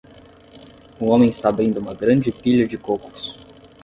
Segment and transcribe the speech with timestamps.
[0.99, 3.37] O homem está abrindo uma grande pilha de cocos.